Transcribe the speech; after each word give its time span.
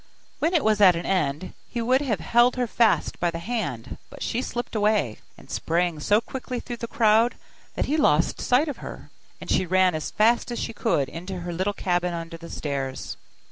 When 0.39 0.55
it 0.55 0.63
was 0.63 0.81
at 0.81 0.95
an 0.95 1.05
end, 1.05 1.53
he 1.69 1.79
would 1.79 2.01
have 2.01 2.19
held 2.21 2.55
her 2.55 2.65
fast 2.65 3.19
by 3.19 3.29
the 3.29 3.37
hand, 3.37 3.97
but 4.09 4.23
she 4.23 4.41
slipped 4.41 4.75
away, 4.75 5.19
and 5.37 5.47
sprang 5.47 5.99
so 5.99 6.19
quickly 6.19 6.59
through 6.59 6.77
the 6.77 6.87
crowd 6.87 7.35
that 7.75 7.85
he 7.85 7.97
lost 7.97 8.41
sight 8.41 8.67
of 8.67 8.77
her: 8.77 9.11
and 9.39 9.47
she 9.51 9.67
ran 9.67 9.93
as 9.93 10.09
fast 10.09 10.49
as 10.49 10.57
she 10.57 10.73
could 10.73 11.07
into 11.07 11.41
her 11.41 11.53
little 11.53 11.71
cabin 11.73 12.15
under 12.15 12.35
the 12.37 12.49
stairs. 12.49 13.15